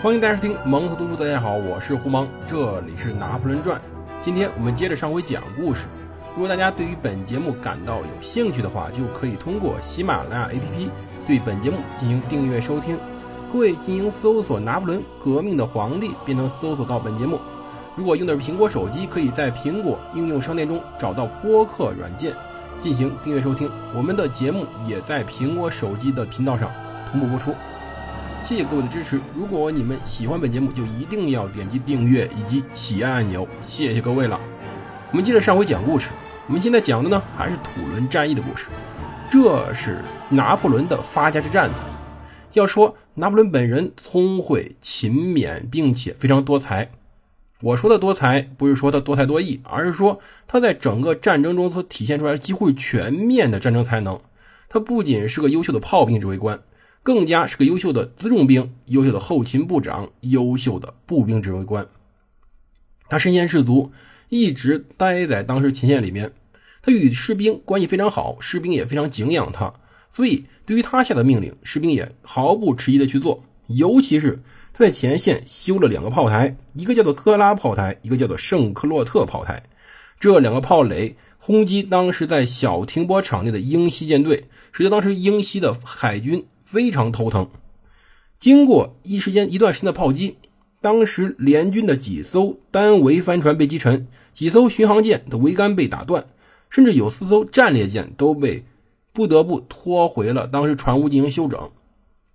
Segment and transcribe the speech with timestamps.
[0.00, 3.80] 欢迎大家收听蒙特读书，大家好，我是胡蒙，这里是拿破仑传。
[4.22, 5.86] 今天我们接着上回讲故事。
[6.36, 10.88] 如果大家对于本节目感到有兴趣的话，就可以通过喜马拉雅 APP
[11.26, 12.96] 对本节目进行订阅收听。
[13.52, 17.40] 各位进行搜索“拿破仑革命的皇帝”，便能搜索到本节目。
[17.96, 22.32] 如果用的是苹果手机，可以在苹果应用商店中找到播客软件
[22.78, 23.68] 进行订阅收听。
[23.96, 26.70] 我们的节目也在苹果手机的频道上
[27.10, 27.52] 同步播出。
[28.44, 29.20] 谢谢各位的支持。
[29.36, 33.46] 如果你们喜欢本节目，就一定要点击订阅以及喜爱按钮。
[33.66, 34.40] 谢谢各位了。
[35.10, 36.08] 我们接着上回讲故事。
[36.46, 38.68] 我们现在讲的呢，还是土伦战役的故事。
[39.30, 41.68] 这是拿破仑的发家之战。
[42.54, 46.90] 要说拿破仑本人聪慧、勤勉，并且非常多才。
[47.60, 54.18] 我说的多才，不是说他多才多艺，而是说他在整个战争中所体现出来几乎全面的战争才能。
[54.70, 56.58] 他不仅是个优秀的炮兵指挥官。
[57.08, 61.88] 更加是个优秀的辎重兵、优秀的后勤部长、优秀的步兵指挥官。
[63.08, 63.90] 他身先士卒，
[64.28, 66.30] 一直待在当时前线里面。
[66.82, 69.72] 他与士兵关系非常好，士兵也非常敬仰他，
[70.12, 73.42] 所以对于他下的命令，士兵也毫不迟疑的去做。
[73.68, 74.42] 尤其是
[74.74, 79.62] 他在前线修了两个炮台，一个叫做科拉炮台，一个叫做圣克洛特炮台。
[80.20, 86.44] 这两个炮垒轰击当时在小停泊场内的英西舰队，使得当时英西的海军。
[86.68, 87.48] 非常头疼。
[88.38, 90.36] 经过一时间一段时间的炮击，
[90.82, 96.26] 当时联军的几艘单桅帆船被击沉，几艘巡航舰的桅杆被打断，
[96.68, 98.66] 甚至有四艘战列舰都被
[99.14, 101.70] 不得不拖回了当时船坞进行修整。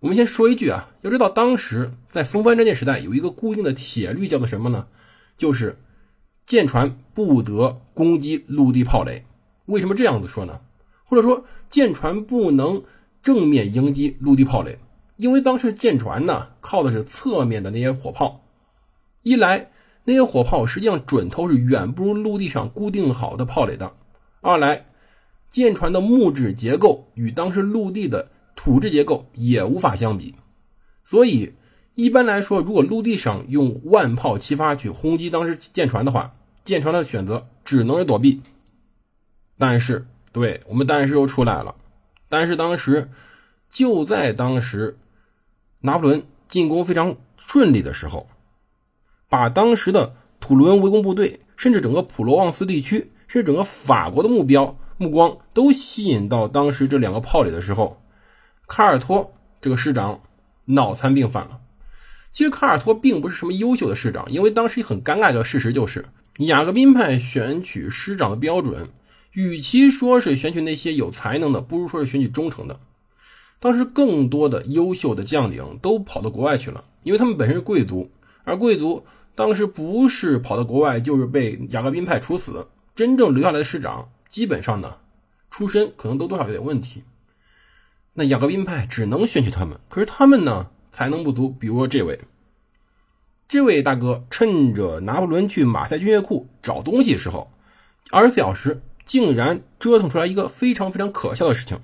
[0.00, 4.88] 我们先说一句啊，要知道当时在风帆战舰时代有一个固定的铁律，叫做什么呢？
[5.38, 5.78] 就是
[6.46, 9.24] 舰船不得攻击陆地炮雷。
[9.66, 10.60] 为什么这样子说呢？
[11.04, 12.82] 或者说舰船不能。
[13.22, 14.78] 正面迎击陆地炮垒，
[15.16, 18.42] 因为当时舰船呢靠的是侧面的那些火炮，
[19.22, 19.70] 一来
[20.04, 23.92] 那些火炮实际上准头是远不如陆地上固定好的炮垒的；
[24.40, 24.86] 二来
[25.50, 30.34] 舰船的木质结构与当时陆地的土质结构也无法相比，
[31.04, 31.54] 所以
[31.94, 38.42] 一般来说，如果陆地上用万炮齐发去轰击当时舰船的话，舰船的选择只能是躲避。
[39.58, 41.74] 但是，对我们但是又出来了。
[42.28, 43.10] 但是当时，
[43.68, 44.98] 就在当时，
[45.80, 48.28] 拿破仑进攻非常顺利的时候，
[49.28, 58.02] 把当时的土伦围攻部队，甚至整个普罗旺斯地区，甚至整个法国的目标目光都吸引到当时这两个炮里的时候，
[58.66, 60.20] 卡尔托这个师长
[60.64, 61.60] 脑残病犯了。
[62.32, 66.04] 其实卡尔托并不是什么优秀的师长，因为当时很尴尬的事实就是，
[66.38, 68.88] 雅各宾派选取师长的标准。
[69.36, 72.80] 与其说是选取那些有才能的，不如说是选取忠诚的。
[73.60, 78.10] 当时更多的优秀的将领都跑到国外去了，因为他们本身是贵族，
[78.44, 79.04] 而贵族
[79.34, 82.66] 当时不是跑到国外，就是被雅各宾派处死。
[82.94, 84.96] 真正留下来的师长，基本上呢，
[85.50, 87.04] 出身可能都多少有点问题。
[88.14, 91.50] 那雅各宾派只能选取他们，可是他们呢，才能不足。
[91.50, 92.18] 比如说这位，
[93.48, 97.50] 这位大哥，趁着拿破仑去马赛军械库找东西的时候，
[98.10, 98.80] 二十四小时。
[99.06, 101.80] 竟然折腾出来一个非常非常可笑的事情。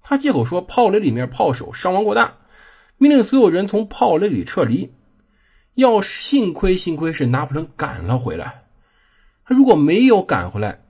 [0.00, 2.38] 他借口说炮垒里面炮手伤亡过大，
[2.96, 4.90] 命令所有人从炮垒里撤离。
[5.74, 8.64] 要幸亏幸亏是拿破仑赶了回来，
[9.44, 10.82] 他如果没有赶回来，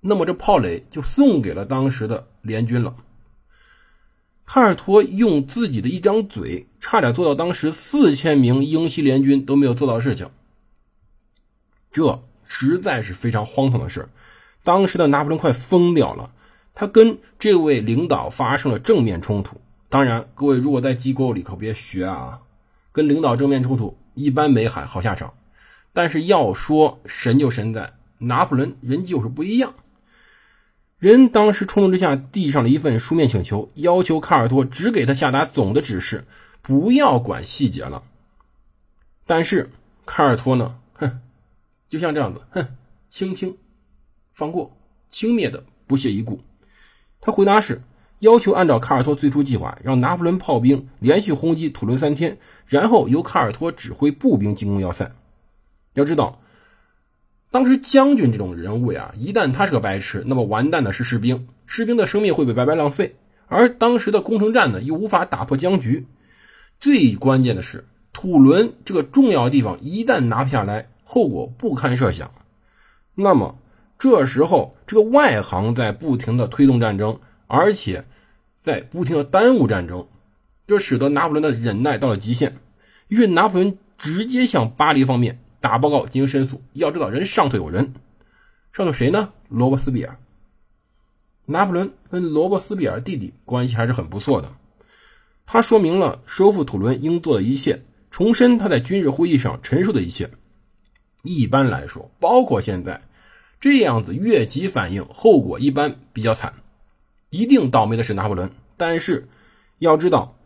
[0.00, 2.94] 那么这炮垒就送给了当时的联军了。
[4.44, 10.28] 卡尔托用自己的一张嘴，差点做到当时四千名英西联军都没有做到的事情，
[11.90, 14.06] 这实在是非常荒唐的事。
[14.64, 16.32] 当时的拿破仑快疯掉了，
[16.74, 19.60] 他跟这位领导发生了正面冲突。
[19.88, 22.40] 当然，各位如果在机构里可别学啊，
[22.90, 25.34] 跟领导正面冲突一般没好好下场。
[25.92, 29.74] 但是要说神就神在拿破仑，人就是不一样。
[30.98, 36.24] 人当时冲动之下递上了一份书面请求，要求卡尔托只给他下达总的指示，
[36.62, 38.02] 不要管细节了。
[39.26, 39.70] 但是
[40.06, 41.20] 卡尔托呢，哼，
[41.88, 42.66] 就像这样子，哼，
[43.10, 43.56] 轻轻。
[44.34, 44.76] 放过，
[45.10, 46.40] 轻蔑的不屑一顾。
[47.20, 47.80] 他回答是
[48.18, 52.36] 要求按照卡尔托最初计划，让拿破仑炮兵连续轰击土伦三天，
[52.66, 55.12] 然后由卡尔托指挥步兵进攻要塞。
[55.92, 56.40] 要知道，
[57.52, 63.14] 当时将军这种人物呀，一旦他是个白痴，那么完蛋的是士兵，士兵的生命会被白白浪费。
[63.46, 66.06] 而当时的攻城战呢，又无法打破僵局。
[66.80, 72.32] 最关键的是，土伦这个重要地方一旦拿不下来，后果不堪设想。
[73.14, 73.56] 那么。
[73.98, 78.04] 这时候，这个外行在不停的推动战争，而且
[78.62, 80.06] 在不停的耽误战争，
[80.66, 82.56] 这使得拿破仑的忍耐到了极限。
[83.08, 86.60] 于是拿破仑直接向巴黎方面打报告进行申诉。
[86.72, 87.94] 要知道，人上头有人，
[88.72, 89.32] 上头谁呢？
[89.48, 90.18] 罗伯斯比尔。
[91.46, 94.50] 拿破仑跟罗伯斯比尔弟弟关系还是很不错的。
[95.46, 100.30] 他说明了收复土伦应做的一切，重申他在军事会议上陈述的一切。
[101.22, 103.02] 一般来说，包括现在
[103.64, 106.52] 这样子越级反应，后果一般比较惨。
[107.30, 109.26] 一定倒霉的是拿破仑，但是
[109.78, 110.36] 要知道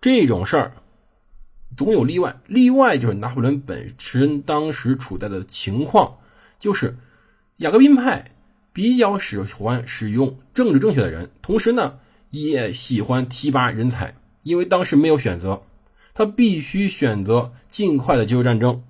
[0.00, 0.72] 这种事儿
[1.76, 2.34] 总有例外。
[2.48, 6.16] 例外就是拿破仑本身当时处在的情况，
[6.58, 6.96] 就是
[7.58, 8.32] 雅各宾派
[8.72, 11.96] 比较喜欢使用政治正确的人，同时呢
[12.30, 14.12] 也喜欢提拔人才，
[14.42, 15.62] 因为当时没有选择，
[16.12, 18.82] 他必须选择尽快的结束战争，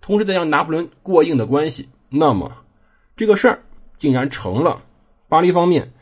[0.00, 1.90] 同时再让拿破仑过硬的关系。
[2.08, 2.61] 那么
[3.16, 3.62] 这个事儿
[3.96, 4.82] 竟然成了
[5.28, 5.92] 巴黎方面。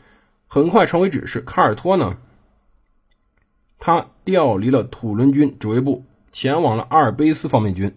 [0.53, 1.39] 很快成为指示。
[1.39, 2.17] 卡尔托呢，
[3.79, 6.03] 他调离了土伦军指挥部，
[6.33, 7.95] 前往了阿尔卑斯方面军，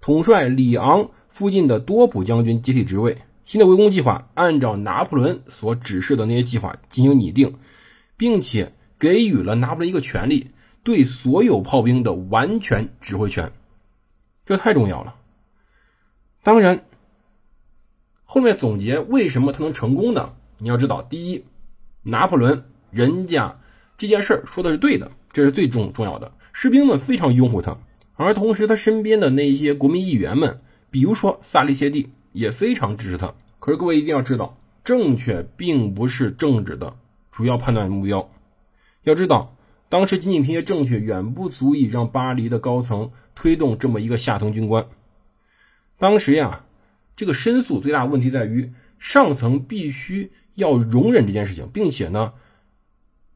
[0.00, 3.18] 统帅里昂附近的多普将军接替职位。
[3.44, 7.58] 新的围攻计划按照拿破仑所指示的那些计划进行拟定，
[8.16, 10.52] 并且给予了拿破仑一个权利，
[10.84, 13.52] 对所有炮兵的完全指挥权。
[14.46, 15.16] 这太重要了。
[16.44, 16.84] 当然，
[18.32, 20.32] 后面总结为什么他能成功呢？
[20.56, 21.44] 你要知道，第一。
[22.02, 23.60] 拿破仑，人家
[23.98, 26.32] 这件事说的是对的，这是最重重要的。
[26.54, 27.76] 士兵们非常拥护他，
[28.14, 30.56] 而同时他身边的那些国民议员们，
[30.90, 33.34] 比如说萨利谢蒂，也非常支持他。
[33.58, 36.96] 可是各位一定要知道，正确并不是政治的
[37.30, 38.30] 主要判断目标。
[39.02, 39.54] 要知道，
[39.90, 44.86] 当时仅仅凭借正确，远不足以让巴黎的高层推动这么一个下层军官。
[45.98, 46.64] 当时呀，
[47.16, 50.32] 这个申诉最大问题在于上层必须。
[50.54, 52.34] 要容忍这件事情，并且呢，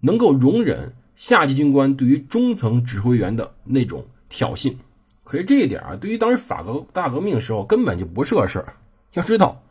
[0.00, 4.76] 能够容忍下级军官对于中层指挥员的那种挑衅。
[5.24, 8.74] 可是这一点啊，对于当时法国大革命的时候根本就不是个事儿。
[9.14, 9.62] 要知道，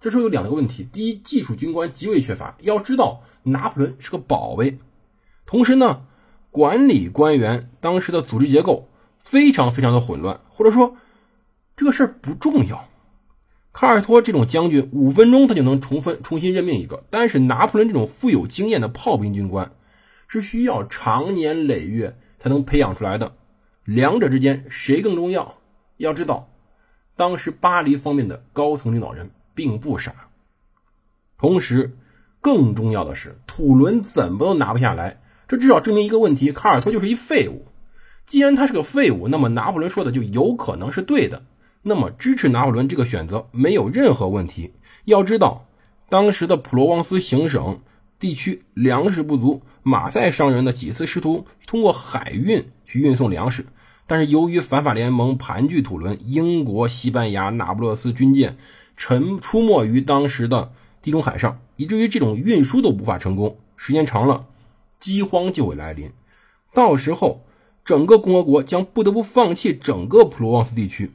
[0.00, 4.78] 这时候有两个问题：第一，技术军官极为缺乏；要知道，拿破仑是个宝贝。
[5.44, 6.04] 同时呢，
[6.52, 8.88] 管理官员当时的组织结构
[9.18, 10.96] 非常非常的混乱，或者说
[11.74, 12.88] 这个事儿不重要。
[13.72, 19.72] 卡尔托这种将军，五分钟他就能重分重新任命一个，但是拿破仑这种富有经验的炮兵军官，
[20.28, 23.32] 是需要长年累月才能培养出来的。
[23.84, 25.54] 两者之间谁更重要？
[25.96, 26.50] 要知道，
[27.16, 30.28] 当时巴黎方面的高层领导人并不傻。
[31.38, 31.96] 同时，
[32.40, 37.66] 更重要的是，土伦怎么都拿不下来，这至少证明一个问题：卡尔托就是一废物。
[38.26, 41.42] 既然他是个废物，那么拿破仑说的就有可能是对的。
[41.82, 44.72] 那么支持拿破仑这个选择没有任何问题。
[45.04, 45.66] 要知道，
[46.08, 47.80] 当时的普罗旺斯行省
[48.20, 53.66] 地区粮食不足，马赛商人呢几次试图通过海运去运送粮食，
[54.06, 58.56] 但是由于反法联盟盘踞土伦，英国、西班牙、那不勒斯军舰
[58.96, 63.58] 沉出没于当时的地中海上，以至于这种运输都无法成功。
[63.76, 64.46] 时间长了，
[65.00, 66.12] 饥荒就会来临，
[66.72, 67.42] 到时候
[67.84, 71.10] 整个共和国将不得不放弃整个普罗旺斯地区。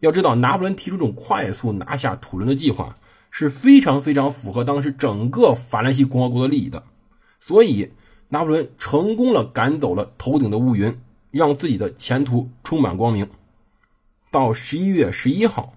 [0.00, 2.98] 要知道，拿破仑提出这种快速拿下土伦的计划
[3.30, 6.84] 是非常非常符合当时整个法兰西共和国的利益的，
[7.40, 7.92] 所以
[8.28, 10.98] 拿破仑成功了赶走了头顶的乌云，
[11.30, 13.28] 让自己的前途充满光明。
[14.30, 15.72] 到十一月十一号，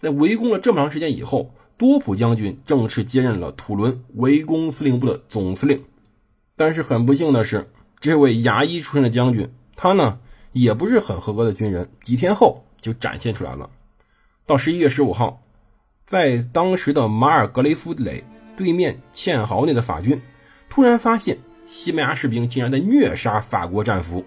[0.00, 5.84] 在围攻了这么长时间以后，多普将军正式接任了土伦围攻司令部的总司令。
[6.56, 10.18] 但是很不幸的是，这位牙医出身的将军，他呢
[10.52, 11.88] 也不是很合格的军人。
[12.02, 12.64] 几天后。
[12.80, 13.68] 就展现出来了。
[14.46, 15.42] 到十一月十五号，
[16.06, 18.24] 在当时的马尔格雷夫垒
[18.56, 20.20] 对面堑壕内的法军，
[20.68, 24.24] 突然发现西班牙士兵竟然在虐杀法国战俘。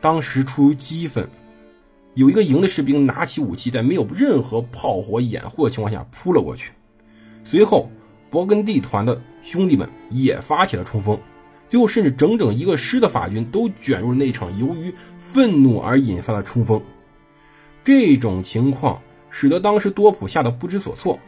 [0.00, 1.28] 当时出于激愤，
[2.14, 6.72] 有一个营的士兵拿起武器，在没有任何炮火掩护的情况下扑了过去。
[7.44, 7.90] 随后，
[8.30, 11.18] 勃艮第团的兄弟们也发起了冲锋，
[11.68, 16.82] 最后甚至整整一个师的法军都卷入了那场由于愤怒而引发的冲锋。
[17.86, 19.00] 这种情况
[19.30, 21.20] 使得当时多普吓得不知所措，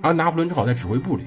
[0.00, 1.22] 而拿破仑正好在指挥部里。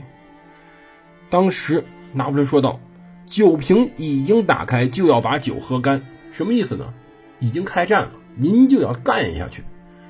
[1.30, 2.82] 当时拿破仑说道
[3.26, 6.94] ：“酒瓶已经打开，就要把酒喝干。”什么意思呢？
[7.40, 9.64] 已经开战了，您就要干下去，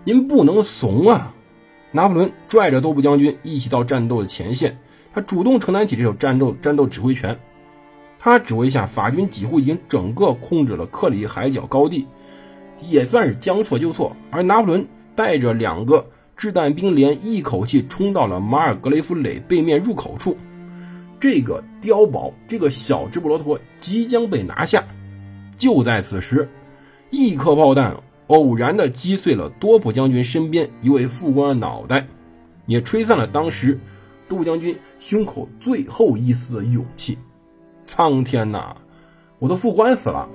[0.05, 1.35] 您不能怂啊！
[1.91, 4.79] 拿破仑拽着多普将军一起到战斗的前线，
[5.13, 7.39] 他主动承担起这种战斗战斗指挥权。
[8.17, 12.07] 他指挥下，法军几乎已经整个控制了克里海角高地。
[12.89, 20.37] 也算是将错就错，而拿破仑带着两个掷弹兵连一口气冲到了马尔格雷夫垒背面入口处，
[21.19, 24.83] 这个碉堡，这个小直布罗陀即将被拿下。
[25.57, 26.49] 就在此时，
[27.11, 27.95] 一颗炮弹
[28.27, 32.07] 偶然的击碎了多普将军身边一位副官的脑袋，
[32.65, 33.79] 也吹散了当时
[34.27, 37.17] 杜将军胸口最后一丝的勇气。
[37.85, 38.75] 苍天呐，
[39.39, 40.27] 我的副官死了，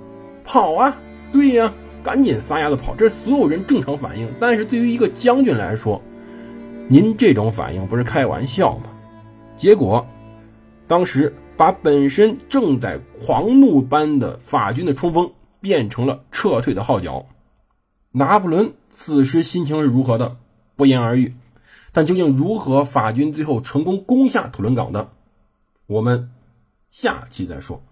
[0.44, 0.96] 跑啊！
[1.32, 4.32] 对呀，赶紧撒丫子跑，这是所有人正常反应。
[4.40, 6.00] 但是对于一个将军来说，
[6.88, 8.84] 您这种反应不是开玩笑吗？
[9.58, 10.06] 结果，
[10.86, 17.26] 当时把本身正在狂怒般的法军的冲锋变成了撤退的号角。
[18.12, 20.36] 拿破仑此时心情是如何的，
[20.76, 21.34] 不言而喻。
[21.92, 25.10] 但究竟如何，法军最后成功攻下土伦港的，
[25.86, 26.30] 我们
[26.90, 27.82] 下期再说。